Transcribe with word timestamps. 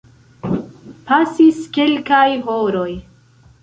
Pasis 1.11 1.61
kelkaj 1.79 2.27
horoj. 2.51 2.91